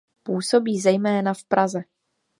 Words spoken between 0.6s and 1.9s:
zejména v Praze.